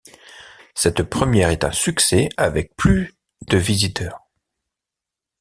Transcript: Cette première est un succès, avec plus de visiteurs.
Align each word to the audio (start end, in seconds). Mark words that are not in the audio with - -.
Cette 0.73 1.03
première 1.03 1.49
est 1.51 1.63
un 1.63 1.71
succès, 1.71 2.29
avec 2.35 2.75
plus 2.75 3.13
de 3.45 3.57
visiteurs. 3.59 4.25